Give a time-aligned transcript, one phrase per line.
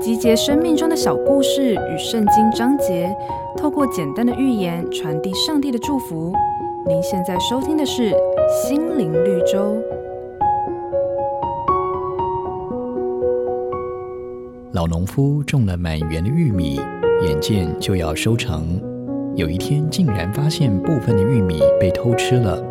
[0.00, 3.14] 集结生命中的小故事与圣经章节，
[3.56, 6.32] 透过简单的寓言传递上帝的祝福。
[6.86, 8.10] 您现在收听的是
[8.66, 9.58] 《心灵绿洲》。
[14.72, 16.80] 老农夫种了满园的玉米，
[17.22, 18.80] 眼见就要收成，
[19.34, 22.62] 有一天竟然发现部分的玉米被偷吃了。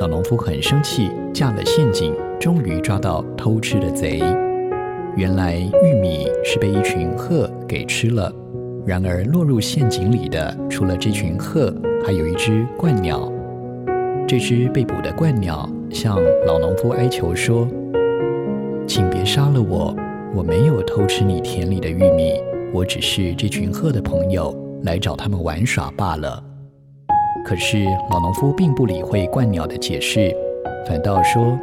[0.00, 4.20] 老农夫很生气，架了陷阱，终于抓到偷吃的贼。
[5.18, 8.32] 原来玉米是被一群鹤给吃了。
[8.86, 11.74] 然而落入陷阱里的，除了这群鹤，
[12.06, 13.28] 还有一只鹳鸟。
[14.28, 17.66] 这只被捕的鹳鸟向老农夫哀求说
[18.86, 19.92] ：“请别杀了我，
[20.36, 22.34] 我没有偷吃你田里的玉米，
[22.72, 26.40] 我只是这群鹤的朋友，来找他们玩耍罢了。”
[27.44, 30.32] 可是老农夫并不理会鹳鸟的解释，
[30.86, 31.58] 反倒说：“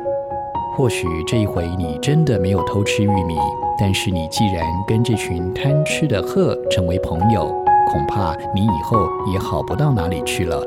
[0.76, 3.36] 或许这一回你真的没有偷吃玉米。”
[3.78, 7.54] 但是你既然跟这群贪吃的鹤成为朋友，
[7.92, 8.98] 恐怕你以后
[9.34, 10.66] 也好不到哪里去了。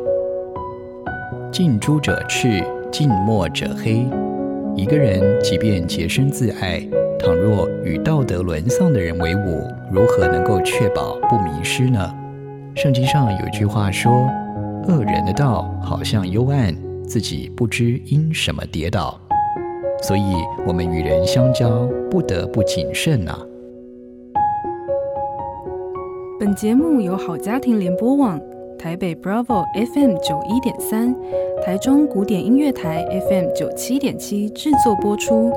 [1.50, 4.06] 近朱者赤，近墨者黑。
[4.76, 6.86] 一个人即便洁身自爱，
[7.18, 12.14] 倘若与道德沦丧的人为伍，如何能够确保不迷失呢？
[12.76, 14.28] 圣经上有句话说
[14.86, 19.18] ：“恶人的道好像幽暗，自己不知因什么跌倒。”
[20.00, 20.34] 所以，
[20.66, 23.36] 我们与人相交不得不谨慎呐、
[26.38, 28.40] 本节目由好家庭联播网、
[28.78, 31.14] 台北 Bravo FM 九一点三、
[31.64, 35.52] 台中古典音乐台 FM 九七点七制作播出。